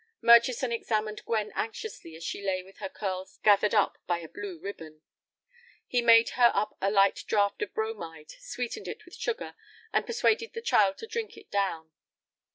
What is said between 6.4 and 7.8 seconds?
up a light draught of